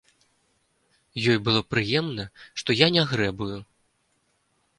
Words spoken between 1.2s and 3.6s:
Ёй было прыемна, што я не грэбую.